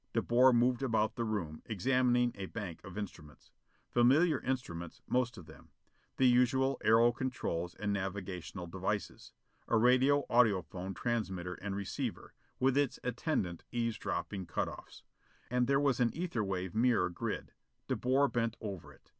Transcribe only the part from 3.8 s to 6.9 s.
Familiar instruments, most of them. The usual